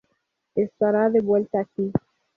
Estará 0.55 1.11
de 1.11 1.21
vuelta 1.21 1.59
aquí"". 1.59 1.91